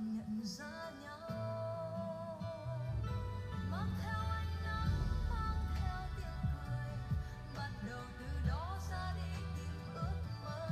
nhận 0.00 0.44
ra 0.44 0.90
nhau. 1.02 1.20
Mang 3.70 3.90
theo 4.02 4.18
ánh 4.18 4.62
nắng 4.64 5.30
mang 5.30 5.66
theo 5.80 5.98
tiếng 6.16 6.40
cười 6.52 6.90
bắt 7.56 7.72
đầu 7.86 8.04
từ 8.18 8.26
đó 8.48 8.78
ra 8.90 9.14
đi 9.16 9.42
tìm 9.56 9.94
ước 9.94 10.20
mơ. 10.44 10.70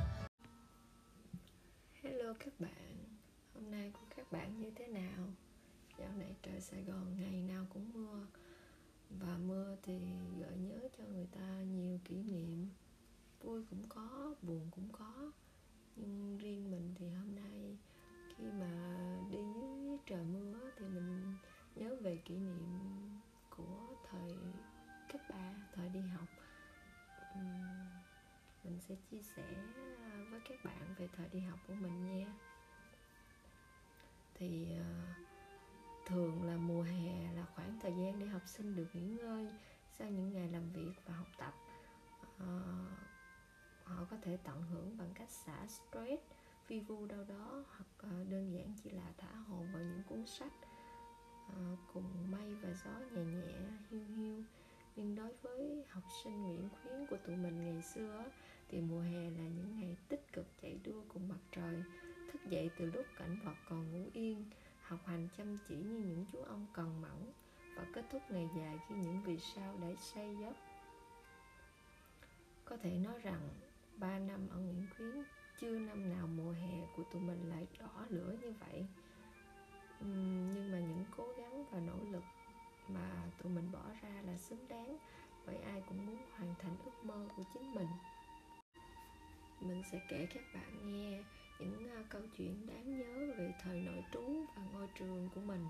Hello 2.01 2.33
các 2.39 2.59
bạn, 2.59 3.05
hôm 3.53 3.71
nay 3.71 3.91
của 3.93 4.05
các 4.15 4.31
bạn 4.31 4.59
như 4.59 4.71
thế 4.75 4.87
nào? 4.87 5.27
Dạo 5.99 6.11
này 6.17 6.35
trời 6.43 6.61
Sài 6.61 6.83
Gòn 6.83 7.15
ngày 7.19 7.41
nào 7.41 7.65
cũng 7.73 7.91
mưa 7.93 8.25
Và 9.09 9.37
mưa 9.37 9.75
thì 9.83 9.99
gợi 10.39 10.57
nhớ 10.57 10.79
cho 10.97 11.03
người 11.03 11.27
ta 11.31 11.61
nhiều 11.61 11.99
kỷ 12.05 12.23
niệm. 12.23 12.69
Vui 13.41 13.63
cũng 13.69 13.83
có, 13.89 14.35
buồn 14.41 14.67
cũng 14.71 14.89
có 14.91 15.31
Nhưng 15.95 16.37
riêng 16.37 16.71
mình 16.71 16.93
thì 16.95 17.09
hôm 17.09 17.35
nay 17.35 17.77
khi 18.37 18.43
mà 18.59 19.18
đi 19.31 19.37
dưới 19.37 19.97
trời 20.05 20.23
mưa 20.23 20.71
thì 20.77 20.87
mình 20.87 21.35
nhớ 21.75 21.95
về 22.01 22.17
kỷ 22.25 22.35
niệm 22.35 23.19
của 23.49 23.95
thời 24.09 24.37
cấp 25.11 25.21
3, 25.29 25.53
thời 25.73 25.89
đi 25.89 26.01
học. 26.01 26.27
Mình 28.63 28.79
sẽ 28.79 28.95
chia 29.11 29.21
sẻ 29.21 29.55
với 30.31 30.39
các 30.49 30.65
bạn 30.65 30.95
về 30.97 31.07
thời 31.17 31.29
đi 31.29 31.39
học 31.39 31.59
của 31.67 31.73
mình 31.73 32.05
nha. 32.05 32.33
Thì 34.33 34.77
ờ, 34.77 35.13
thường 36.05 36.43
là 36.43 36.57
mùa 36.57 36.81
hè 36.81 37.33
là 37.33 37.45
khoảng 37.55 37.79
thời 37.81 37.91
gian 37.91 38.19
để 38.19 38.25
học 38.25 38.41
sinh 38.45 38.75
được 38.75 38.87
nghỉ 38.93 39.01
ngơi 39.01 39.47
sau 39.97 40.09
những 40.09 40.33
ngày 40.33 40.47
làm 40.47 40.71
việc 40.71 40.93
và 41.05 41.13
học 41.13 41.27
tập. 41.37 41.53
Ờ, 42.39 42.61
họ 43.83 44.05
có 44.11 44.17
thể 44.21 44.37
tận 44.43 44.61
hưởng 44.61 44.97
bằng 44.97 45.11
cách 45.15 45.29
xả 45.29 45.67
stress 45.67 46.23
vi 46.69 46.79
vu 46.79 47.05
đâu 47.05 47.23
đó, 47.29 47.63
hoặc 47.67 47.87
ờ, 47.97 48.23
đơn 48.29 48.53
giản 48.53 48.73
chỉ 48.83 48.89
là 48.89 49.13
thả 49.17 49.31
hồn 49.31 49.67
vào 49.73 49.83
những 49.83 50.03
cuốn 50.09 50.25
sách 50.25 50.53
ờ, 51.47 51.75
cùng 51.93 52.31
mây 52.31 52.55
và 52.55 52.69
gió 52.85 52.91
nhẹ 53.15 53.23
nhẹ, 53.23 53.57
hiu 53.89 54.01
hiu. 54.17 54.43
Nhưng 54.95 55.15
đối 55.15 55.33
với 55.41 55.85
học 55.89 56.03
sinh 56.23 56.43
Nguyễn 56.43 56.69
Khuyến 56.69 57.05
của 57.09 57.17
tụi 57.17 57.35
mình 57.35 57.65
ngày 57.65 57.81
xưa 57.81 58.23
thì 58.69 58.81
mùa 58.81 59.01
hè 59.01 59.29
là 59.29 59.43
những 59.43 59.79
ngày 59.79 59.97
tích 60.09 60.33
cực 60.33 60.45
chạy 60.61 60.79
đua 60.83 61.01
cùng 61.13 61.29
mặt 61.29 61.39
trời, 61.51 61.83
thức 62.31 62.39
dậy 62.49 62.69
từ 62.77 62.85
lúc 62.85 63.05
cảnh 63.17 63.39
vật 63.43 63.55
còn 63.69 63.91
ngủ 63.91 64.09
yên, 64.13 64.45
học 64.81 64.99
hành 65.05 65.27
chăm 65.37 65.57
chỉ 65.67 65.75
như 65.75 65.99
những 65.99 66.25
chú 66.31 66.41
ong 66.41 66.65
cần 66.73 67.01
mẫn 67.01 67.31
và 67.75 67.85
kết 67.93 68.05
thúc 68.11 68.21
ngày 68.29 68.49
dài 68.57 68.79
khi 68.87 68.95
những 68.95 69.21
vì 69.23 69.37
sao 69.39 69.77
đã 69.81 69.87
say 69.99 70.35
giấc. 70.41 70.53
Có 72.65 72.77
thể 72.77 72.97
nói 72.97 73.19
rằng 73.19 73.49
ba 73.97 74.19
năm 74.19 74.47
ở 74.49 74.57
Nguyễn 74.57 74.87
Khuyến 74.97 75.23
bởi 85.49 85.57
ai 85.57 85.81
cũng 85.89 86.05
muốn 86.05 86.17
hoàn 86.37 86.55
thành 86.59 86.75
ước 86.85 87.05
mơ 87.05 87.27
của 87.37 87.43
chính 87.53 87.73
mình. 87.73 87.87
Mình 89.59 89.83
sẽ 89.91 90.01
kể 90.09 90.27
các 90.33 90.43
bạn 90.53 90.91
nghe 90.91 91.23
những 91.59 91.99
uh, 91.99 92.09
câu 92.09 92.21
chuyện 92.37 92.67
đáng 92.67 92.97
nhớ 92.97 93.33
về 93.37 93.53
thời 93.63 93.81
nội 93.81 94.03
trú 94.13 94.45
và 94.55 94.61
ngôi 94.73 94.87
trường 94.99 95.29
của 95.35 95.41
mình. 95.41 95.65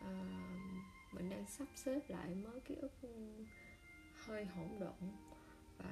Uh, 0.00 1.14
mình 1.14 1.30
đang 1.30 1.46
sắp 1.46 1.68
xếp 1.74 2.00
lại 2.08 2.34
mới 2.34 2.60
ký 2.60 2.74
ức 2.74 2.92
ừ, 3.02 3.44
hơi 4.14 4.44
hỗn 4.44 4.68
độn 4.80 5.10
và 5.78 5.90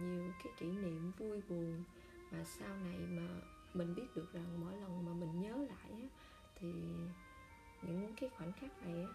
nhiều 0.00 0.32
cái 0.44 0.52
kỷ 0.58 0.66
niệm 0.66 1.12
vui 1.18 1.42
buồn 1.48 1.84
mà 2.30 2.44
sau 2.44 2.76
này 2.76 2.98
mà 2.98 3.28
mình 3.74 3.94
biết 3.94 4.06
được 4.14 4.32
rằng 4.32 4.60
mỗi 4.60 4.76
lần 4.76 5.06
mà 5.06 5.12
mình 5.12 5.40
nhớ 5.40 5.56
lại 5.56 5.90
á, 5.90 6.08
thì 6.54 6.72
những 7.82 8.14
cái 8.16 8.30
khoảnh 8.30 8.52
khắc 8.52 8.82
này 8.82 9.02
á, 9.02 9.08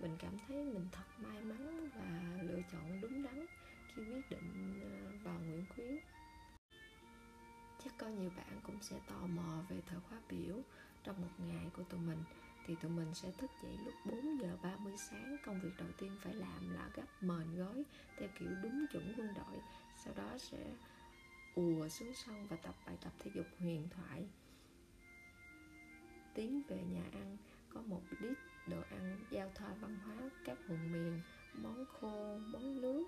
mình 0.00 0.16
cảm 0.18 0.32
thấy 0.48 0.64
mình 0.64 0.88
thật 0.92 1.04
may 1.18 1.42
mắn 1.42 1.88
và 1.94 2.42
lựa 2.42 2.60
chọn 2.72 3.00
đúng 3.00 3.22
đắn 3.22 3.46
khi 3.94 4.02
quyết 4.04 4.30
định 4.30 4.80
ờ, 4.82 5.12
vào 5.24 5.40
Nguyễn 5.40 5.64
Khuyến 5.68 5.98
chắc 7.84 7.98
có 7.98 8.06
nhiều 8.06 8.30
bạn 8.36 8.60
cũng 8.62 8.82
sẽ 8.82 8.96
tò 9.06 9.26
mò 9.26 9.62
về 9.68 9.82
thời 9.86 10.00
khóa 10.00 10.18
biểu 10.28 10.62
trong 11.04 11.20
một 11.20 11.28
ngày 11.38 11.70
của 11.76 11.82
tụi 11.82 12.00
mình, 12.00 12.22
thì 12.66 12.74
tụi 12.82 12.90
mình 12.90 13.14
sẽ 13.14 13.30
thức 13.38 13.50
dậy 13.62 13.78
lúc 13.84 13.94
4 14.04 14.40
giờ 14.40 14.56
30 14.62 14.92
sáng. 14.96 15.36
Công 15.46 15.60
việc 15.60 15.70
đầu 15.78 15.88
tiên 15.98 16.16
phải 16.20 16.34
làm 16.34 16.74
là 16.74 16.90
gấp 16.94 17.06
mền 17.22 17.56
gói 17.56 17.84
theo 18.18 18.28
kiểu 18.38 18.48
đúng 18.62 18.86
chuẩn 18.92 19.12
quân 19.16 19.34
đội, 19.34 19.60
sau 20.04 20.14
đó 20.14 20.38
sẽ 20.38 20.74
ùa 21.54 21.88
xuống 21.88 22.14
sông 22.14 22.46
và 22.46 22.56
tập 22.56 22.74
bài 22.86 22.96
tập 23.00 23.12
thể 23.18 23.30
dục 23.34 23.46
huyền 23.58 23.88
thoại. 23.90 24.28
Tiến 26.34 26.62
về 26.68 26.82
nhà 26.82 27.04
ăn, 27.12 27.36
có 27.74 27.82
một 27.82 28.02
lít 28.20 28.38
đồ 28.70 28.80
ăn 28.90 29.16
giao 29.30 29.50
thoa 29.54 29.68
văn 29.80 29.98
hóa 30.04 30.30
các 30.44 30.58
vùng 30.68 30.92
miền 30.92 31.20
món 31.54 31.84
khô 31.86 32.38
món 32.38 32.80
nướng 32.80 33.02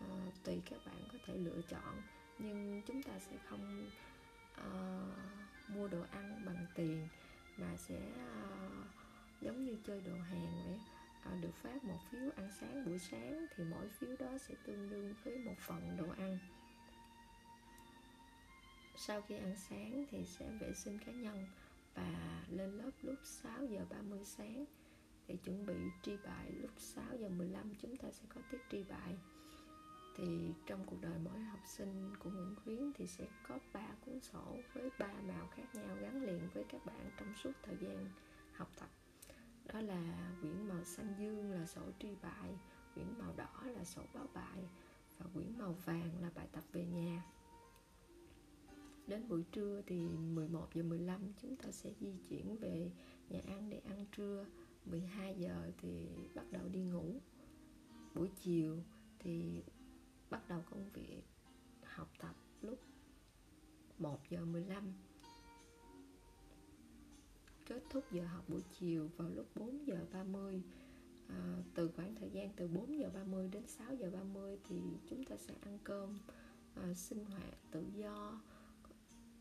à, 0.00 0.06
ờ, 0.08 0.30
tùy 0.44 0.62
các 0.70 0.80
bạn 0.86 1.08
có 1.12 1.18
thể 1.26 1.36
lựa 1.36 1.60
chọn. 1.68 2.02
Nhưng 2.38 2.82
chúng 2.86 3.02
ta 3.02 3.18
sẽ 3.18 3.36
không 3.48 3.90
à, 4.54 4.70
mua 5.68 5.88
đồ 5.88 6.02
ăn 6.10 6.42
bằng 6.46 6.66
tiền 6.74 7.08
mà 7.56 7.76
sẽ 7.76 8.12
à, 8.16 8.68
giống 9.40 9.64
như 9.64 9.76
chơi 9.86 10.00
đồ 10.00 10.12
hàng 10.12 10.62
vậy. 10.64 10.78
À, 11.22 11.30
được 11.40 11.54
phát 11.62 11.84
một 11.84 11.98
phiếu 12.10 12.30
ăn 12.36 12.50
sáng 12.60 12.84
buổi 12.84 12.98
sáng 12.98 13.46
thì 13.56 13.64
mỗi 13.64 13.88
phiếu 13.88 14.16
đó 14.18 14.38
sẽ 14.38 14.54
tương 14.66 14.90
đương 14.90 15.14
với 15.24 15.38
một 15.38 15.56
phần 15.58 15.96
đồ 15.96 16.10
ăn. 16.18 16.38
Sau 18.96 19.22
khi 19.22 19.36
ăn 19.36 19.54
sáng 19.56 20.04
thì 20.10 20.24
sẽ 20.26 20.50
vệ 20.60 20.72
sinh 20.74 20.98
cá 21.06 21.12
nhân 21.12 21.46
và 21.94 22.42
lên 22.50 22.70
lớp 22.70 22.90
lúc 23.02 23.18
6 23.24 23.64
giờ 23.66 23.84
30 23.90 24.24
sáng 24.24 24.64
để 25.28 25.36
chuẩn 25.36 25.66
bị 25.66 25.74
tri 26.02 26.16
bài 26.24 26.52
lúc 26.52 26.70
6 26.76 27.04
giờ 27.20 27.28
15 27.28 27.74
chúng 27.82 27.96
ta 27.96 28.10
sẽ 28.10 28.24
có 28.34 28.40
tiết 28.50 28.58
tri 28.70 28.84
bài. 28.88 29.18
Thì 30.16 30.52
trong 30.66 30.84
cuộc 30.86 30.96
đời 31.00 31.18
mỗi 31.24 31.40
học 31.40 31.60
sinh 31.66 32.12
của 32.18 32.30
Nguyễn 32.30 32.54
Khuyến 32.64 32.92
thì 32.92 33.06
sẽ 33.06 33.26
có 33.48 33.58
ba 33.72 33.88
cuốn 34.06 34.20
sổ 34.20 34.56
với 34.74 34.90
ba 34.98 35.12
màu 35.28 35.46
khác 35.46 35.74
nhau 35.74 35.96
gắn 36.00 36.22
liền 36.22 36.48
với 36.54 36.64
các 36.68 36.86
bạn 36.86 37.10
trong 37.18 37.34
suốt 37.42 37.52
thời 37.62 37.76
gian 37.80 38.06
học 38.52 38.70
tập. 38.78 38.88
Đó 39.72 39.80
là 39.80 40.32
quyển 40.40 40.68
màu 40.68 40.84
xanh 40.84 41.14
dương 41.18 41.50
là 41.52 41.66
sổ 41.66 41.82
tri 41.98 42.08
bài, 42.22 42.58
quyển 42.94 43.18
màu 43.18 43.34
đỏ 43.36 43.62
là 43.64 43.84
sổ 43.84 44.02
báo 44.14 44.26
bài, 44.34 44.68
và 45.18 45.26
quyển 45.34 45.58
màu 45.58 45.72
vàng 45.72 46.22
là 46.22 46.30
bài 46.34 46.48
tập 46.52 46.64
về 46.72 46.84
nhà. 46.84 47.22
Đến 49.06 49.28
buổi 49.28 49.44
trưa 49.52 49.82
thì 49.86 50.08
11 50.08 50.68
giờ 50.74 50.82
15 50.82 51.20
chúng 51.42 51.56
ta 51.56 51.70
sẽ 51.70 51.90
di 52.00 52.12
chuyển 52.28 52.56
về 52.56 52.90
nhà 53.28 53.40
ăn 53.46 53.70
để 53.70 53.80
ăn 53.84 54.06
trưa. 54.16 54.44
12 54.84 55.34
giờ 55.38 55.72
thì 55.78 56.08
bắt 56.34 56.44
đầu 56.50 56.68
đi 56.68 56.80
ngủ. 56.80 57.20
Buổi 58.14 58.30
chiều 58.42 58.82
thì 59.18 59.62
bắt 60.30 60.48
đầu 60.48 60.62
công 60.70 60.90
việc 60.92 61.22
học 61.84 62.08
tập 62.18 62.34
lúc 62.62 62.78
1 63.98 64.18
giờ 64.30 64.44
15 64.44 64.92
kết 67.66 67.82
thúc 67.90 68.04
giờ 68.12 68.26
học 68.26 68.44
buổi 68.48 68.62
chiều 68.78 69.10
vào 69.16 69.28
lúc 69.28 69.46
4 69.56 69.86
giờ 69.86 70.06
30 70.12 70.62
à, 71.28 71.62
từ 71.74 71.90
khoảng 71.96 72.14
thời 72.14 72.30
gian 72.30 72.50
từ 72.56 72.68
4 72.68 72.98
giờ 72.98 73.10
30 73.14 73.48
đến 73.48 73.66
6 73.66 73.94
giờ 73.94 74.10
30 74.10 74.58
thì 74.68 74.80
chúng 75.10 75.24
ta 75.24 75.36
sẽ 75.36 75.54
ăn 75.60 75.78
cơm 75.84 76.18
à, 76.74 76.94
sinh 76.94 77.24
hoạt 77.24 77.54
tự 77.70 77.84
do 77.94 78.40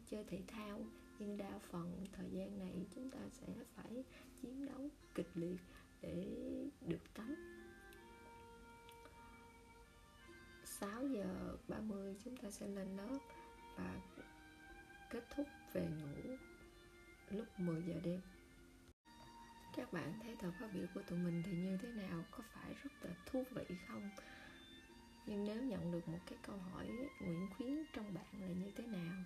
chơi 0.09 0.24
thể 0.24 0.42
thao. 0.48 0.86
Nhưng 1.19 1.38
đa 1.38 1.59
phần 1.59 2.06
thời 2.12 2.30
gian 2.31 2.59
này 2.59 2.86
chúng 2.96 3.09
ta 3.12 3.19
sẽ 3.31 3.48
phải 3.75 4.04
chiến 4.42 4.66
đấu 4.66 4.90
kịch 5.16 5.31
liệt 5.36 5.59
để 6.02 6.25
được 6.81 7.14
tắm 7.14 7.36
6 10.63 11.07
giờ 11.07 11.57
30 11.68 12.16
chúng 12.25 12.38
ta 12.38 12.51
sẽ 12.51 12.68
lên 12.68 12.98
lớp 12.98 13.19
và 13.75 14.01
kết 15.10 15.24
thúc 15.36 15.48
về 15.74 15.88
ngủ 15.88 16.38
lúc 17.30 17.60
10 17.60 17.84
giờ 17.88 17.95
đêm. 18.04 18.22
Các 19.75 19.94
bạn 19.94 20.13
thấy 20.24 20.36
thời 20.39 20.51
phát 20.51 20.68
biểu 20.74 20.86
của 20.94 21.01
tụi 21.10 21.19
mình 21.19 21.44
thì 21.45 21.51
như 21.51 21.78
thế 21.81 21.92
nào? 21.92 22.24
Có 22.31 22.44
phải 22.54 22.74
rất 22.84 22.92
là 23.01 23.16
thú 23.25 23.44
vị 23.51 23.75
không? 23.88 24.10
Nhưng 25.25 25.44
nếu 25.44 25.63
nhận 25.63 25.92
được 25.92 26.07
một 26.07 26.19
cái 26.25 26.39
câu 26.42 26.57
hỏi 26.57 26.88
nguyện 27.22 27.48
khuyến 27.57 27.84
trong 27.94 28.13
bạn 28.13 28.25
là 28.42 28.48
như 28.48 28.72
thế 28.75 28.88
nào, 28.88 29.24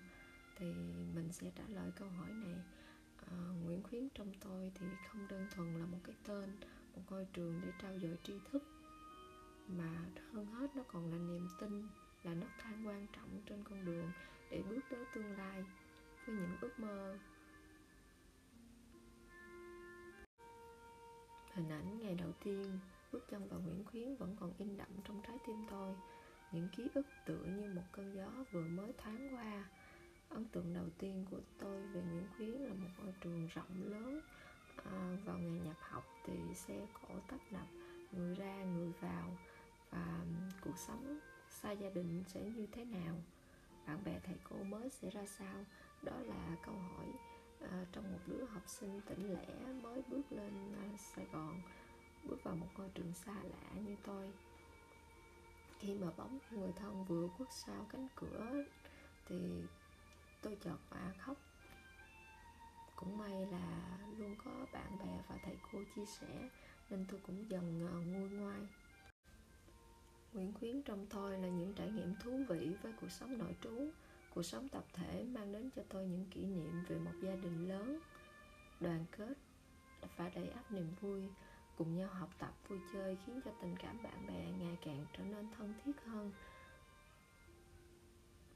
thì 0.56 0.66
mình 1.14 1.28
sẽ 1.32 1.50
trả 1.56 1.64
lời 1.68 1.90
câu 1.96 2.08
hỏi 2.08 2.30
này 2.30 2.54
à, 3.32 3.40
nguyễn 3.64 3.82
khuyến 3.82 4.08
trong 4.14 4.32
tôi 4.40 4.72
thì 4.74 4.86
không 5.08 5.28
đơn 5.28 5.46
thuần 5.54 5.74
là 5.74 5.86
một 5.86 5.98
cái 6.04 6.14
tên 6.26 6.56
một 6.94 7.02
ngôi 7.10 7.26
trường 7.32 7.60
để 7.62 7.72
trao 7.82 7.98
dồi 7.98 8.16
tri 8.24 8.34
thức 8.52 8.62
mà 9.68 10.04
hơn 10.32 10.46
hết 10.46 10.76
nó 10.76 10.82
còn 10.88 11.10
là 11.10 11.18
niềm 11.18 11.48
tin 11.60 11.88
là 12.22 12.34
nấc 12.34 12.50
thang 12.58 12.86
quan 12.86 13.06
trọng 13.16 13.40
trên 13.46 13.64
con 13.64 13.84
đường 13.84 14.10
để 14.50 14.62
bước 14.62 14.80
tới 14.90 15.04
tương 15.14 15.38
lai 15.38 15.64
với 16.26 16.36
những 16.36 16.56
ước 16.60 16.80
mơ. 16.80 17.18
Hình 21.52 21.68
ảnh 21.68 21.98
ngày 21.98 22.14
đầu 22.14 22.32
tiên 22.44 22.78
bước 23.12 23.24
chân 23.30 23.48
vào 23.48 23.60
Nguyễn 23.60 23.84
Khuyến 23.84 24.16
vẫn 24.16 24.36
còn 24.40 24.52
in 24.58 24.76
đậm 24.76 24.88
trong 25.04 25.22
trái 25.26 25.38
tim 25.46 25.56
tôi. 25.70 25.94
Những 26.52 26.68
ký 26.76 26.88
ức 26.94 27.06
tựa 27.26 27.44
như 27.44 27.72
một 27.74 27.82
cơn 27.92 28.14
gió 28.14 28.44
vừa 28.52 28.68
mới 28.68 28.92
thoáng 28.98 29.34
qua 29.34 29.64
ấn 30.34 30.44
tượng 30.44 30.74
đầu 30.74 30.86
tiên 30.98 31.24
của 31.30 31.40
tôi 31.58 31.80
về 31.80 32.02
Nguyễn 32.02 32.26
Khuyến 32.36 32.50
là 32.50 32.74
một 32.74 32.88
ngôi 32.98 33.14
trường 33.20 33.46
rộng 33.46 33.90
lớn. 33.90 34.20
À, 34.84 35.16
vào 35.24 35.38
ngày 35.38 35.60
nhập 35.64 35.76
học 35.80 36.04
thì 36.26 36.54
xe 36.54 36.86
cổ 37.02 37.14
tấp 37.28 37.38
nập 37.50 37.66
người 38.12 38.34
ra 38.34 38.64
người 38.64 38.92
vào 39.00 39.38
và 39.90 40.24
cuộc 40.60 40.78
sống 40.78 41.18
xa 41.50 41.70
gia 41.70 41.90
đình 41.90 42.24
sẽ 42.26 42.40
như 42.40 42.66
thế 42.72 42.84
nào? 42.84 43.14
Bạn 43.86 44.04
bè 44.04 44.20
thầy 44.24 44.36
cô 44.50 44.56
mới 44.62 44.90
sẽ 44.90 45.10
ra 45.10 45.26
sao? 45.26 45.64
Đó 46.02 46.12
là 46.18 46.56
câu 46.66 46.74
hỏi 46.74 47.06
à, 47.60 47.86
trong 47.92 48.12
một 48.12 48.18
đứa 48.26 48.44
học 48.44 48.62
sinh 48.66 49.00
tỉnh 49.08 49.34
lẻ 49.34 49.72
mới 49.82 50.02
bước 50.08 50.32
lên 50.32 50.74
à, 50.74 50.96
Sài 50.98 51.26
Gòn 51.32 51.60
bước 52.24 52.44
vào 52.44 52.56
một 52.56 52.68
ngôi 52.76 52.88
trường 52.94 53.14
xa 53.14 53.34
lạ 53.34 53.80
như 53.86 53.96
tôi. 54.06 54.32
Khi 55.78 55.98
mà 55.98 56.06
bóng 56.16 56.38
người 56.50 56.72
thân 56.76 57.04
vừa 57.04 57.28
khuất 57.28 57.48
sau 57.52 57.86
cánh 57.90 58.08
cửa 58.16 58.64
thì 59.28 59.62
tôi 60.42 60.56
chợt 60.60 60.78
òa 60.90 61.12
khóc. 61.18 61.36
Cũng 62.96 63.18
may 63.18 63.46
là 63.46 63.98
luôn 64.18 64.36
có 64.44 64.66
bạn 64.72 64.98
bè 64.98 65.22
và 65.28 65.38
thầy 65.44 65.56
cô 65.72 65.78
chia 65.96 66.06
sẻ, 66.06 66.48
nên 66.90 67.04
tôi 67.10 67.20
cũng 67.26 67.50
dần 67.50 67.86
ờ, 67.92 68.00
nguôi 68.00 68.30
ngoai. 68.30 68.66
Nguyễn 70.32 70.52
Khuyến 70.52 70.82
trong 70.82 71.06
tôi 71.06 71.38
là 71.38 71.48
những 71.48 71.74
trải 71.74 71.90
nghiệm 71.90 72.14
thú 72.20 72.44
vị 72.48 72.76
với 72.82 72.92
cuộc 73.00 73.10
sống 73.10 73.38
nội 73.38 73.56
trú, 73.60 73.90
cuộc 74.34 74.42
sống 74.42 74.68
tập 74.68 74.84
thể 74.92 75.24
mang 75.24 75.52
đến 75.52 75.70
cho 75.76 75.82
tôi 75.88 76.06
những 76.06 76.26
kỷ 76.30 76.46
niệm 76.46 76.84
về 76.88 76.98
một 76.98 77.12
gia 77.22 77.34
đình 77.36 77.68
lớn, 77.68 77.98
đoàn 78.80 79.04
kết 79.10 79.34
và 80.16 80.28
đầy 80.34 80.48
ắp 80.48 80.72
niềm 80.72 80.94
vui, 81.00 81.28
cùng 81.76 81.96
nhau 81.96 82.08
học 82.08 82.30
tập, 82.38 82.54
vui 82.68 82.78
chơi 82.92 83.18
khiến 83.26 83.40
cho 83.44 83.50
tình 83.62 83.76
cảm 83.78 84.02
bạn 84.02 84.26
bè 84.26 84.50
ngày 84.58 84.78
càng 84.84 85.06
trở 85.12 85.24
nên 85.24 85.46
thân 85.56 85.74
thiết 85.84 86.04
hơn. 86.04 86.32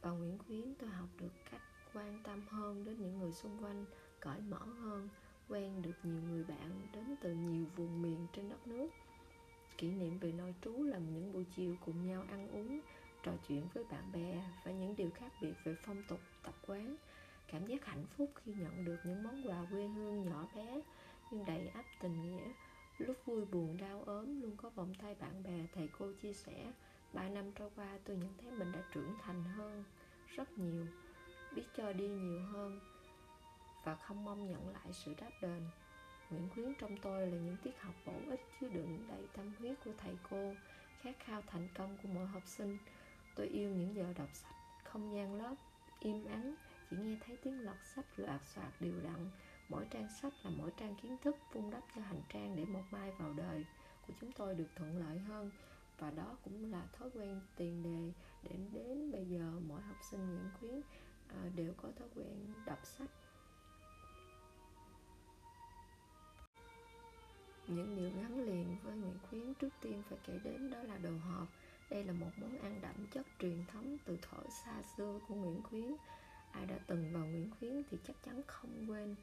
Và 0.00 0.11
Nguyễn 0.11 0.39
Khuyến, 0.39 0.75
tôi 0.75 0.89
học 0.89 1.09
được 1.19 1.32
cách 1.50 1.62
quan 1.96 2.22
tâm 2.22 2.40
hơn 2.48 2.84
đến 2.84 2.96
những 2.98 3.19
người 3.19 3.32
xung 3.32 3.64
quanh, 3.64 3.84
cởi 4.20 4.40
mở 4.40 4.58
hơn, 4.58 5.08
quen 5.48 5.82
được 5.82 5.94
nhiều 6.02 6.20
người 6.28 6.44
bạn 6.44 6.88
đến 6.93 7.16
từ 7.20 7.34
nhiều 7.34 7.64
vùng 7.76 8.02
miền 8.02 8.26
trên 8.32 8.48
đất 8.48 8.66
nước. 8.66 8.88
Kỷ 9.78 9.88
niệm 9.88 10.19
về 10.19 10.32
nội 10.32 10.54
trú 10.62 10.82
là 10.82 10.98
những 10.98 11.32
buổi 11.32 11.44
chiều 11.56 11.76
cùng 11.84 12.06
nhau 12.06 12.25
ăn 12.31 12.48
uống, 12.48 12.81
trò 13.22 13.32
chuyện 13.48 13.69
với 13.75 13.84
bạn 13.84 14.12
bè 14.12 14.43
và 14.64 14.72
những 14.72 14.96
điều 14.96 15.10
khác 15.10 15.32
biệt 15.43 15.54
về 15.64 15.76
phong 15.87 16.02
tục, 16.08 16.20
tập 16.43 16.54
quán. 16.66 16.96
Cảm 17.52 17.66
giác 17.66 17.84
hạnh 17.84 18.06
phúc 18.16 18.31
khi 18.34 18.52
nhận 18.52 18.84
được 18.84 18.98
những 19.04 19.22
món 19.22 19.43
quà 19.48 19.66
quê 19.70 19.87
hương 19.87 20.25
nhỏ 20.25 20.48
bé, 20.56 20.81
nhưng 21.31 21.44
đầy 21.44 21.69
ắp 21.69 21.84
tình 22.00 22.22
nghĩa. 22.22 22.52
Lúc 22.98 23.16
vui 23.26 23.44
buồn, 23.44 23.76
đau 23.76 24.02
ốm, 24.06 24.40
luôn 24.40 24.56
có 24.56 24.70
vòng 24.70 24.94
tay 24.94 25.14
bạn 25.14 25.43
bè 25.43 25.66
thầy 25.75 25.88
cô 25.98 26.12
chia 26.12 26.32
sẻ, 26.32 26.72
ba 27.12 27.28
năm 27.28 27.52
trôi 27.52 27.70
qua 27.76 27.98
tôi 28.04 28.16
nhận 28.16 28.34
thấy 28.38 28.50
mình 28.50 28.72
đã 28.72 28.82
trưởng 28.94 29.14
thành 29.22 29.44
hơn 29.44 29.84
rất 30.37 30.58
nhiều 30.58 30.87
biết 31.56 31.67
cho 31.76 31.93
đi 31.93 32.08
nhiều 32.08 32.43
hơn 32.53 32.81
và 33.85 33.94
không 33.94 34.25
mong 34.25 34.50
nhận 34.50 34.69
lại 34.69 34.93
sự 34.93 35.14
đáp 35.20 35.31
đền 35.43 35.62
Nguyễn 36.31 36.49
Khuyến 36.49 36.75
trong 36.81 36.97
tôi 37.03 37.26
là 37.26 37.37
những 37.37 37.56
tiết 37.62 37.81
học 37.81 37.94
bổ 38.06 38.12
ích 38.31 38.41
chứa 38.61 38.69
đựng 38.69 39.06
đầy 39.08 39.26
tâm 39.37 39.53
huyết 39.58 39.76
của 39.85 39.91
thầy 39.99 40.17
cô, 40.31 40.55
khát 41.00 41.17
khao 41.19 41.43
thành 41.47 41.69
công 41.75 41.97
của 42.03 42.08
mỗi 42.14 42.26
học 42.26 42.43
sinh. 42.47 42.79
Tôi 43.35 43.47
yêu 43.47 43.70
những 43.70 43.94
giờ 43.94 44.12
đọc 44.19 44.29
sách, 44.32 44.55
không 44.85 45.14
gian 45.14 45.35
lớp, 45.35 45.55
im 46.00 46.25
ắng, 46.25 46.55
chỉ 46.91 46.97
nghe 46.97 47.17
thấy 47.26 47.37
tiếng 47.37 47.61
lật 47.61 47.76
sách 47.94 48.05
loạt 48.17 48.41
soạt 48.55 48.73
đều 48.81 49.00
đặn. 49.05 49.31
Mỗi 49.69 49.87
trang 49.91 50.08
sách 50.23 50.32
là 50.44 50.50
mỗi 50.58 50.70
trang 50.76 50.94
kiến 51.03 51.17
thức 51.23 51.37
vun 51.53 51.70
đắp 51.70 51.82
cho 51.97 52.03
hành 52.03 52.23
trang 52.29 52.56
để 52.56 52.64
một 52.64 52.82
mai 52.91 53.12
vào 53.19 53.32
đời 53.32 53.64
của 54.06 54.14
chúng 54.20 54.32
tôi 54.32 54.55
được 54.55 54.69
thuận 54.76 54.99
lợi 54.99 55.19
hơn 55.19 55.50
và 55.99 56.11
đó 56.11 56.37
cũng 56.44 56.73
là 56.73 56.82
thói 56.93 57.11
quen 57.14 57.41
tiền 57.56 57.82
đề 57.82 58.12
để 58.43 58.56
đến 58.73 59.12
bây 59.12 59.25
giờ 59.25 59.53
mỗi 59.69 59.81
học 59.81 59.97
sinh 60.11 60.35
Nguyễn 60.35 60.50
Khuyến 60.61 60.81
à, 61.28 61.50
đều 61.56 61.73
có 61.82 61.88
thói 61.99 62.08
quen 62.14 62.55
đọc 62.67 62.78
sách. 62.84 63.11
Những 67.67 67.96
điều 67.96 68.11
gắn 68.11 68.40
liền 68.40 68.76
với 68.82 68.96
Nguyễn 68.96 69.19
Khuyến 69.31 69.55
trước 69.55 69.70
tiên 69.81 70.02
phải 70.08 70.19
kể 70.26 70.38
đến 70.44 70.70
đó 70.70 70.82
là 70.82 70.99
đồ 70.99 71.11
hộp. 71.11 71.49
Đây 71.90 72.05
là 72.05 72.12
một 72.12 72.31
món 72.37 72.58
ăn 72.58 72.81
đậm 72.82 73.06
chất 73.12 73.26
truyền 73.38 73.64
thống 73.73 73.96
từ 74.05 74.19
thuở 74.23 74.43
xa 74.64 74.82
xưa 74.96 75.20
của 75.28 75.34
Nguyễn 75.34 75.62
Khuyến. 75.62 75.96
Ai 76.52 76.67
đã 76.67 76.78
từng 76.87 77.12
vào 77.12 77.26
Nguyễn 77.26 77.50
Khuyến 77.58 77.82
thì 77.90 77.99
chắc 78.06 78.17
chắn 78.25 78.43
không 78.46 78.90
quên 78.90 79.17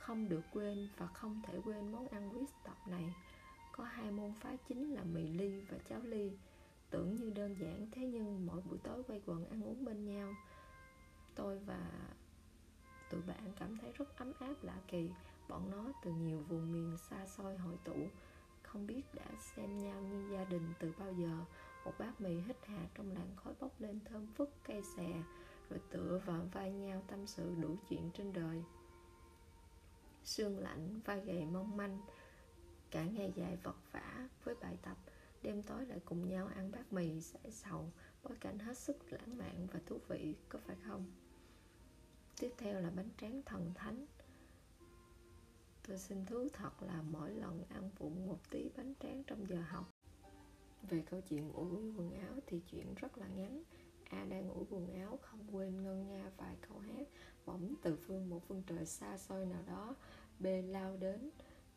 không 0.00 0.28
được 0.28 0.42
quên 0.52 0.88
và 0.96 1.06
không 1.06 1.42
thể 1.46 1.58
quên 1.64 1.92
món 1.92 2.08
ăn 2.08 2.30
quý 2.34 2.40
tộc 2.64 2.88
này. 2.88 3.14
Có 3.72 3.84
hai 3.84 4.10
môn 4.10 4.32
phái 4.40 4.56
chính 4.68 4.94
là 4.94 5.02
mì 5.02 5.28
ly 5.28 5.60
và 5.60 5.78
cháo 5.88 6.00
ly. 6.02 6.30
Tưởng 6.90 7.16
như 7.16 7.30
đơn 7.30 7.56
giản 7.60 7.88
thế 7.92 8.06
nhưng 8.06 8.46
mỗi 8.46 8.60
buổi 8.60 8.78
tối 8.78 9.02
quay 9.02 9.20
quần 9.26 9.48
ăn 9.48 9.62
uống 9.62 9.84
bên 9.84 10.04
nhau 10.04 10.34
tôi 11.34 11.58
và 11.58 11.90
tụi 13.10 13.22
bạn 13.22 13.52
cảm 13.56 13.76
thấy 13.78 13.92
rất 13.92 14.16
ấm 14.16 14.32
áp, 14.38 14.54
lạ 14.62 14.76
kỳ. 14.88 15.10
Bọn 15.48 15.70
nó 15.70 15.92
từ 16.02 16.10
nhiều 16.10 16.40
vùng 16.48 16.72
miền 16.72 16.96
xa 17.10 17.26
xôi 17.26 17.56
hội 17.56 17.78
tụ, 17.84 18.08
không 18.62 18.86
biết 18.86 19.02
đã 19.14 19.26
xem 19.40 19.78
nhau 19.78 20.00
như 20.00 20.28
gia 20.32 20.44
đình 20.44 20.72
từ 20.78 20.92
bao 20.98 21.12
giờ. 21.12 21.44
Một 21.84 21.92
bát 21.98 22.20
mì 22.20 22.40
hít 22.40 22.56
hà 22.66 22.86
trong 22.94 23.12
làn 23.12 23.36
khói 23.36 23.54
bốc 23.60 23.80
lên 23.80 24.00
thơm 24.04 24.26
phức 24.26 24.50
cây 24.64 24.82
xè, 24.96 25.22
rồi 25.70 25.80
tựa 25.90 26.20
vào 26.24 26.48
vai 26.52 26.72
nhau 26.72 27.02
tâm 27.06 27.26
sự 27.26 27.54
đủ 27.60 27.76
chuyện 27.88 28.10
trên 28.14 28.32
đời. 28.32 28.64
Sương 30.24 30.58
lạnh 30.58 31.00
vai 31.04 31.20
gầy 31.20 31.46
mong 31.46 31.76
manh, 31.76 32.00
cả 32.90 33.04
ngày 33.04 33.32
dài 33.36 33.56
vật 33.62 33.76
vả 33.92 34.28
với 34.44 34.54
bài 34.60 34.78
tập. 34.82 34.96
Đêm 35.42 35.62
tối 35.62 35.86
lại 35.86 36.00
cùng 36.04 36.28
nhau 36.28 36.50
ăn 36.54 36.70
bát 36.72 36.92
mì 36.92 37.20
giải 37.20 37.50
sầu 37.50 37.92
bối 38.22 38.36
cảnh 38.40 38.58
hết 38.58 38.78
sức 38.78 39.12
lãng 39.12 39.38
mạn 39.38 39.66
và 39.72 39.80
thú 39.86 39.98
vị, 40.08 40.34
có 40.48 40.58
phải 40.66 40.76
không? 40.86 41.04
Tiếp 42.40 42.50
theo 42.58 42.80
là 42.80 42.90
bánh 42.90 43.08
tráng 43.20 43.42
thần 43.42 43.72
thánh. 43.74 44.06
Tôi 45.88 45.98
xin 45.98 46.26
thú 46.26 46.48
thật 46.52 46.82
là 46.82 47.02
mỗi 47.02 47.30
lần 47.30 47.64
ăn 47.68 47.90
vụng 47.98 48.26
một 48.26 48.38
tí 48.50 48.68
bánh 48.76 48.94
tráng 49.00 49.24
trong 49.24 49.48
giờ 49.48 49.62
học. 49.68 49.90
Về 50.82 51.02
câu 51.10 51.20
chuyện 51.20 51.52
ủi 51.52 51.92
quần 51.96 52.10
áo 52.10 52.34
thì 52.46 52.60
chuyện 52.70 52.94
rất 52.94 53.18
là 53.18 53.26
ngắn. 53.28 53.62
A 54.10 54.24
đang 54.24 54.48
ủi 54.48 54.64
quần 54.70 54.94
áo, 54.94 55.18
không 55.22 55.56
quên 55.56 55.82
ngân 55.82 56.08
nga 56.08 56.30
vài 56.36 56.56
câu 56.68 56.78
hát, 56.78 57.08
bỗng 57.46 57.74
từ 57.82 57.96
phương 57.96 58.30
một 58.30 58.42
phương 58.48 58.62
trời 58.66 58.86
xa 58.86 59.18
xôi 59.18 59.46
nào 59.46 59.62
đó 59.66 59.94
B 60.38 60.46
lao 60.68 60.96
đến. 60.96 61.30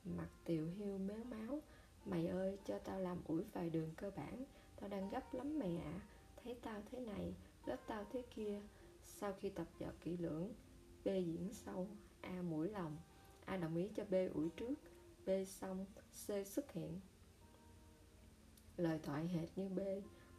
Mặt 0.05 0.29
tiều 0.45 0.67
hiu 0.67 0.97
méo 0.97 1.23
máu, 1.23 1.61
mày 2.05 2.27
ơi, 2.27 2.57
cho 2.65 2.79
tao 2.79 2.99
làm 2.99 3.21
ủi 3.27 3.43
vài 3.53 3.69
đường 3.69 3.91
cơ 3.97 4.11
bản, 4.15 4.45
tao 4.79 4.89
đang 4.89 5.09
gấp 5.09 5.33
lắm 5.33 5.59
mày 5.59 5.77
ạ. 5.77 5.91
à 5.93 6.12
thấy 6.43 6.55
tao 6.61 6.81
thế 6.91 6.99
này, 6.99 7.33
lớp 7.65 7.77
tao 7.87 8.05
thế 8.11 8.23
kia. 8.35 8.61
Sau 9.01 9.33
khi 9.33 9.49
tập 9.49 9.67
dượt 9.79 9.93
kỹ 10.01 10.17
lưỡng, 10.17 10.53
B 11.05 11.07
diễn 11.07 11.49
sâu 11.53 11.87
A 12.21 12.41
mũi 12.41 12.69
lòng, 12.69 12.97
A 13.45 13.57
đồng 13.57 13.75
ý 13.75 13.89
cho 13.95 14.05
B 14.05 14.13
ủi 14.33 14.49
trước, 14.49 14.75
B 15.25 15.29
xong 15.47 15.85
C 16.11 16.47
xuất 16.47 16.71
hiện. 16.71 16.99
Lời 18.77 18.99
thoại 19.03 19.27
hệt 19.27 19.49
như 19.55 19.69
B. 19.69 19.79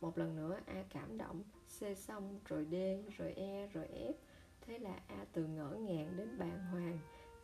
Một 0.00 0.18
lần 0.18 0.36
nữa 0.36 0.60
A 0.66 0.84
cảm 0.90 1.18
động, 1.18 1.42
C 1.78 1.98
xong, 1.98 2.40
rồi 2.44 2.66
D, 2.70 2.74
rồi 3.18 3.32
E 3.32 3.66
rồi 3.66 3.88
F. 3.88 4.12
Thế 4.60 4.78
là 4.78 5.00
A 5.06 5.26
từ 5.32 5.46
ngỡ 5.46 5.70
ngàng 5.70 6.16
đến 6.16 6.38
bàng 6.38 6.64
hoàng. 6.72 6.98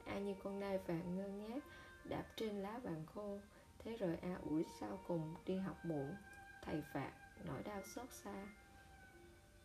A 0.05 0.19
như 0.19 0.35
con 0.43 0.61
nai 0.61 0.79
vàng 0.79 1.17
ngơ 1.17 1.29
ngác, 1.29 1.65
đạp 2.05 2.25
trên 2.37 2.55
lá 2.57 2.79
vàng 2.79 3.07
khô. 3.07 3.39
Thế 3.79 3.97
rồi 3.97 4.17
A 4.17 4.35
ủi 4.35 4.65
sau 4.81 4.99
cùng 5.07 5.35
đi 5.47 5.57
học 5.57 5.77
muộn. 5.85 6.15
Thầy 6.65 6.83
phạt 6.93 7.13
nỗi 7.45 7.63
đau 7.63 7.83
xót 7.83 8.07
xa. 8.11 8.47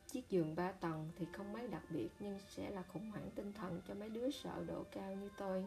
Chiếc 0.07 0.29
giường 0.29 0.55
ba 0.55 0.71
tầng 0.71 1.11
thì 1.15 1.25
không 1.33 1.53
mấy 1.53 1.67
đặc 1.67 1.83
biệt, 1.89 2.09
nhưng 2.19 2.39
sẽ 2.39 2.69
là 2.69 2.83
khủng 2.93 3.11
hoảng 3.11 3.29
tinh 3.35 3.53
thần 3.53 3.81
cho 3.87 3.93
mấy 3.93 4.09
đứa 4.09 4.29
sợ 4.31 4.63
độ 4.67 4.83
cao 4.91 5.15
như 5.15 5.29
tôi. 5.37 5.65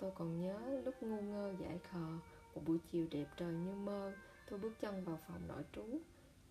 Tôi 0.00 0.12
còn 0.14 0.40
nhớ 0.40 0.82
lúc 0.84 1.02
ngu 1.02 1.20
ngơ 1.20 1.54
dại 1.60 1.78
khờ 1.90 2.18
một 2.54 2.62
buổi 2.66 2.78
chiều 2.92 3.06
đẹp 3.10 3.26
trời 3.36 3.52
như 3.52 3.74
mơ, 3.74 4.12
tôi 4.50 4.58
bước 4.58 4.72
chân 4.80 5.04
vào 5.04 5.18
phòng 5.28 5.48
nội 5.48 5.64
trú. 5.72 5.84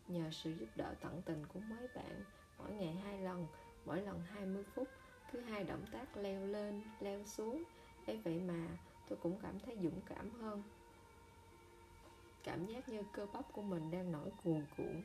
Nhờ 0.07 0.29
sự 0.31 0.51
giúp 0.51 0.67
đỡ 0.75 0.95
tận 1.01 1.21
tình 1.25 1.45
của 1.45 1.59
mấy 1.59 1.87
bạn, 1.95 2.23
mỗi 2.57 2.71
ngày 2.71 2.95
hai 2.95 3.19
lần, 3.21 3.47
mỗi 3.85 4.01
lần 4.01 4.21
20 4.21 4.63
phút, 4.63 4.87
cứ 5.31 5.39
hai 5.39 5.63
động 5.63 5.85
tác 5.91 6.17
leo 6.17 6.45
lên, 6.45 6.81
leo 6.99 7.23
xuống. 7.25 7.63
Ấy 8.07 8.17
vậy 8.17 8.39
mà 8.39 8.67
tôi 9.09 9.19
cũng 9.21 9.39
cảm 9.41 9.59
thấy 9.59 9.77
dũng 9.83 10.01
cảm 10.05 10.31
hơn 10.31 10.63
cảm 12.45 12.65
giác 12.65 12.89
như 12.89 13.01
cơ 13.13 13.25
bắp 13.33 13.53
của 13.53 13.61
mình 13.61 13.91
đang 13.91 14.11
nổi 14.11 14.31
cuồn 14.43 14.65
cuộn. 14.77 15.01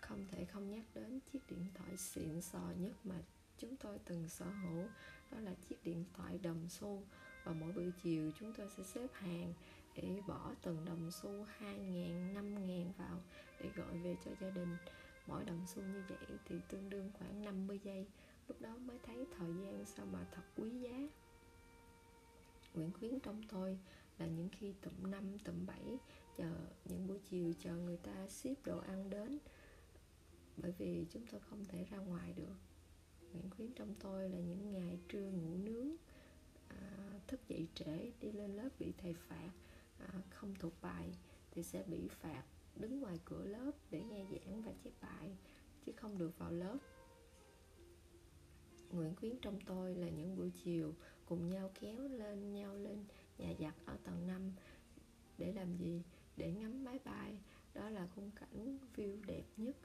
Không 0.00 0.26
thể 0.30 0.44
không 0.44 0.70
nhắc 0.70 0.84
đến 0.94 1.20
chiếc 1.32 1.38
điện 1.48 1.66
thoại 1.74 1.96
xịn 1.96 2.40
sò 2.40 2.60
nhất 2.78 2.92
mà 3.04 3.14
chúng 3.58 3.76
tôi 3.76 3.98
từng 4.04 4.28
sở 4.28 4.44
hữu, 4.44 4.86
đó 5.30 5.38
là 5.40 5.54
chiếc 5.68 5.76
điện 5.84 6.04
thoại 6.16 6.38
đồng 6.42 6.68
xu. 6.68 7.02
Và 7.44 7.52
mỗi 7.52 7.72
buổi 7.72 7.92
chiều 8.02 8.30
chúng 8.40 8.52
tôi 8.56 8.68
sẽ 8.76 8.82
xếp 8.82 9.06
hàng 9.12 9.54
để 9.94 10.20
bỏ 10.26 10.52
từng 10.62 10.84
đồng 10.84 11.10
xu 11.10 11.30
2.000 11.60 12.34
5.000 12.34 12.92
vào 12.98 13.20
để 13.60 13.70
gọi 13.76 13.98
về 13.98 14.16
cho 14.24 14.30
gia 14.40 14.50
đình. 14.50 14.76
Mỗi 15.26 15.44
đồng 15.44 15.66
xu 15.66 15.82
như 15.82 16.02
vậy 16.08 16.38
thì 16.48 16.56
tương 16.68 16.90
đương 16.90 17.10
khoảng 17.18 17.44
50 17.44 17.80
giây. 17.84 18.06
Lúc 18.48 18.60
đó 18.60 18.76
mới 18.76 18.98
thấy 19.02 19.26
thời 19.38 19.54
gian 19.54 19.84
sao 19.86 20.06
mà 20.06 20.26
thật 20.32 20.42
quý 20.56 20.70
giá. 20.70 21.08
Nguyễn 22.74 22.92
Khuyến 22.92 23.20
trong 23.20 23.42
tôi 23.48 23.78
là 24.18 24.26
những 24.26 24.48
khi 24.48 24.74
tụm 24.82 25.10
năm 25.10 25.38
tụm 25.38 25.66
bảy 25.66 25.98
chờ 26.36 26.50
những 26.84 27.06
buổi 27.06 27.18
chiều 27.30 27.52
chờ 27.58 27.76
người 27.76 27.96
ta 27.96 28.28
ship 28.28 28.64
đồ 28.66 28.78
ăn 28.78 29.10
đến. 29.10 29.38
Bởi 30.56 30.72
vì 30.78 31.06
chúng 31.10 31.26
tôi 31.30 31.40
không 31.40 31.64
thể 31.64 31.84
ra 31.90 31.98
ngoài 31.98 32.32
được. 32.32 32.54
Nguyễn 33.32 33.50
Khuyến 33.50 33.72
trong 33.72 33.94
tôi 34.00 34.28
là 34.28 34.38
những 34.38 34.72
ngày 34.72 34.98
trưa 35.08 35.30
ngủ 35.30 35.56
nướng 35.56 35.96
à, 36.68 37.20
thức 37.26 37.48
dậy 37.48 37.68
trễ 37.74 38.10
đi 38.20 38.32
lên 38.32 38.56
lớp 38.56 38.68
bị 38.78 38.92
thầy 38.98 39.14
phạt 39.14 39.50
à, 39.98 40.08
không 40.30 40.54
thuộc 40.58 40.72
bài 40.82 41.14
thì 41.50 41.62
sẽ 41.62 41.82
bị 41.86 42.08
phạt 42.08 42.42
đứng 42.76 43.00
ngoài 43.00 43.18
cửa 43.24 43.44
lớp 43.44 43.70
để 43.90 44.02
nghe 44.02 44.24
giảng 44.30 44.62
và 44.62 44.72
chép 44.84 44.92
bài 45.00 45.36
chứ 45.86 45.92
không 45.96 46.18
được 46.18 46.38
vào 46.38 46.50
lớp. 46.50 46.78
Nguyễn 48.90 49.14
Khuyến 49.14 49.36
trong 49.42 49.60
tôi 49.66 49.94
là 49.94 50.08
những 50.08 50.36
buổi 50.36 50.50
chiều 50.64 50.94
cùng 51.26 51.50
nhau 51.50 51.70
kéo 51.80 52.08
lên 52.08 52.52
nhau 52.52 52.74
lên 52.74 53.04
nhà 53.38 53.54
giặt 53.58 53.74
ở 53.86 53.96
tầng 54.04 54.26
5 54.26 54.52
để 55.38 55.52
làm 55.52 55.76
gì? 55.76 56.02
Để 56.36 56.52
ngắm 56.52 56.84
máy 56.84 56.98
bay. 57.04 57.38
Đó 57.74 57.88
là 57.88 58.06
khung 58.14 58.30
cảnh 58.30 58.78
view 58.96 59.24
đẹp 59.26 59.44
nhất 59.56 59.76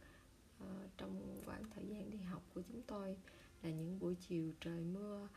uh, 0.64 0.90
trong 0.98 1.42
khoảng 1.46 1.64
thời 1.76 1.88
gian 1.88 2.12
đi 2.12 2.18
học 2.18 2.42
của 2.54 2.62
chúng 2.62 2.82
tôi 2.88 3.18
là 3.62 3.70
những 3.70 4.00
buổi 4.00 4.16
chiều 4.16 4.52
trời 4.60 4.84
mưa 4.84 5.28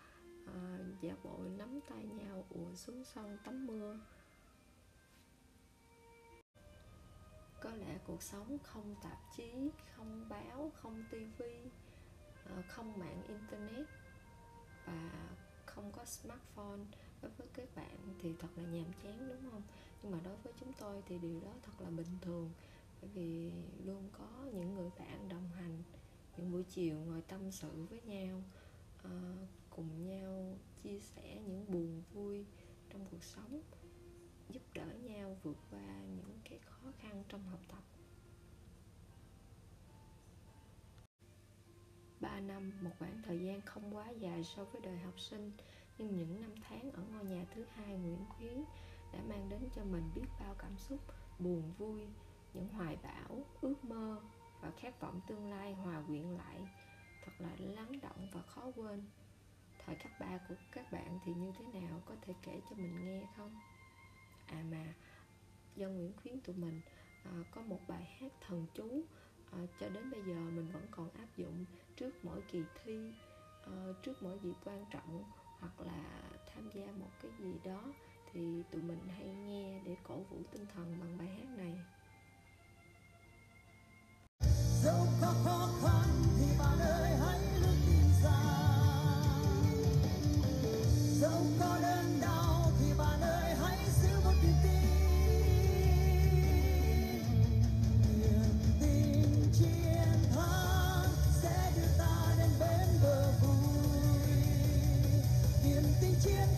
uh, 0.45 1.01
giả 1.01 1.17
bộ 1.23 1.39
nắm 1.59 1.81
tay 1.89 2.07
nhau 2.07 2.47
ùa 2.51 2.75
xuống 2.75 3.05
sông 3.05 3.39
tắm 3.45 3.67
mưa 3.67 3.99
có 7.61 7.71
lẽ 7.71 7.99
cuộc 8.07 8.23
sống 8.23 8.59
không 8.63 8.95
tạp 9.03 9.19
chí 9.37 9.71
không 9.97 10.27
báo 10.29 10.73
không 10.75 11.05
tivi 11.11 11.65
uh, 11.65 11.73
ờ, 12.45 12.63
không 12.69 12.99
mạng 12.99 13.23
internet 13.29 13.87
và 14.87 15.11
không 15.67 15.93
có 15.93 16.05
smartphone 16.05 16.81
đối 17.23 17.31
với 17.31 17.47
các 17.55 17.69
bạn 17.77 17.97
thì 18.19 18.35
thật 18.39 18.49
là 18.57 18.63
nhàm 18.63 18.93
chán 19.03 19.29
đúng 19.29 19.51
không? 19.51 19.63
Nhưng 20.03 20.13
mà 20.13 20.19
đối 20.25 20.37
với 20.37 20.53
chúng 20.61 20.73
tôi 20.81 21.03
thì 21.07 21.19
điều 21.19 21.41
đó 21.41 21.53
thật 21.63 21.73
là 21.79 21.91
bình 21.91 22.19
thường. 22.21 22.51
Bởi 23.01 23.11
vì 23.15 23.51
luôn 23.85 24.09
có 24.13 24.29
những 24.55 24.75
người 24.75 24.91
bạn 24.99 25.29
đồng 25.29 25.49
hành 25.57 25.83
những 26.37 26.53
buổi 26.53 26.63
chiều 26.63 26.97
ngồi 26.97 27.23
tâm 27.29 27.51
sự 27.51 27.87
với 27.91 28.01
nhau 28.01 28.43
à, 29.03 29.11
cùng 29.71 30.07
nhau 30.09 30.59
chia 30.83 31.01
sẻ 31.01 31.41
những 31.47 31.65
buồn 31.69 32.03
vui 32.13 32.45
trong 32.91 33.07
cuộc 33.11 33.25
sống 33.25 33.63
giúp 34.51 34.63
đỡ 34.75 34.87
nhau 35.03 35.37
vượt 35.43 35.57
qua 35.71 36.03
những 36.17 36.41
cái 36.45 36.59
khó 36.59 36.93
khăn 36.99 37.25
trong 37.29 37.45
học 37.45 37.61
tập. 37.69 37.83
3 42.21 42.41
năm, 42.41 42.73
một 42.81 42.91
khoảng 42.99 43.23
thời 43.23 43.41
gian 43.41 43.61
không 43.61 43.97
quá 43.97 44.11
dài 44.11 44.45
so 44.45 44.65
với 44.65 44.81
đời 44.81 44.99
học 44.99 45.21
sinh 45.21 45.53
nhưng 45.99 46.17
những 46.17 46.41
năm 46.41 46.55
tháng 46.63 46.93
ở 46.93 47.03
ngôi 47.13 47.25
nhà 47.25 47.45
thứ 47.55 47.65
hai 47.75 47.97
Nguyễn 47.97 48.25
Khuyến 48.29 48.65
đã 49.13 49.21
mang 49.29 49.49
đến 49.49 49.61
cho 49.77 49.85
mình 49.85 50.11
biết 50.15 50.27
bao 50.41 50.55
cảm 50.59 50.79
xúc 50.79 50.99
buồn 51.39 51.73
vui, 51.79 52.01
những 52.55 52.69
hoài 52.69 52.97
bão, 53.03 53.45
ước 53.61 53.85
mơ 53.85 54.21
và 54.61 54.71
khát 54.71 55.01
vọng 55.01 55.21
tương 55.27 55.51
lai 55.51 55.75
hòa 55.75 56.03
quyện 56.07 56.23
lại 56.23 56.69
thật 57.25 57.33
là 57.39 57.51
lắng 57.59 58.01
động 58.03 58.29
và 58.33 58.43
khó 58.43 58.73
quên. 58.77 59.03
Thời 59.85 59.97
cấp 59.97 60.13
ba 60.21 60.39
của 60.49 60.55
các 60.73 60.93
bạn 60.93 61.19
thì 61.25 61.35
như 61.35 61.53
thế 61.59 61.81
nào? 61.81 62.03
Có 62.07 62.15
thể 62.23 62.35
kể 62.43 62.61
cho 62.71 62.77
mình 62.77 63.05
nghe 63.05 63.27
không? 63.37 63.61
À 64.47 64.65
mà 64.71 64.95
do 65.77 65.89
Nguyễn 65.89 66.13
Khuyến 66.23 66.41
tụi 66.41 66.57
mình 66.57 66.81
à, 67.25 67.33
có 67.51 67.63
một 67.63 67.81
bài 67.89 68.17
hát 68.21 68.33
thần 68.41 68.67
chú 68.75 69.03
à, 69.53 69.59
cho 69.81 69.89
đến 69.89 70.11
bây 70.11 70.23
giờ 70.23 70.35
mình 70.35 70.69
vẫn 70.73 70.87
còn 70.91 71.11
áp 71.11 71.37
dụng 71.37 71.65
trước 71.97 72.25
mỗi 72.25 72.41
kỳ 72.49 72.65
thi 72.85 73.13
à, 73.63 73.73
trước 74.03 74.23
mỗi 74.23 74.39
dịp 74.43 74.55
quan 74.65 74.85
trọng 74.91 75.25
hoặc 75.63 75.87
là 75.87 76.03
tham 76.55 76.71
gia 76.75 76.87
một 76.87 77.11
cái 77.23 77.31
gì 77.39 77.53
đó 77.65 77.83
thì 78.33 78.63
tụi 78.71 78.83
mình 78.83 79.09
hay 79.17 79.27
nghe 79.27 79.81
để 79.85 79.97
cổ 80.09 80.15
vũ 80.15 80.37
tinh 80.53 80.67
thần 80.75 80.97
bằng 81.01 81.19
bài 81.19 81.29
hát 81.29 81.49
này. 81.57 81.79
Dẫu 84.83 85.07
có 85.21 85.35
khó 85.45 85.69
khăn 85.83 85.92